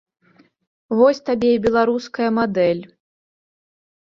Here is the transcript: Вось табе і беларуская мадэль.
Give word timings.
Вось 0.99 1.21
табе 1.27 1.51
і 1.57 1.59
беларуская 1.67 2.29
мадэль. 2.39 2.83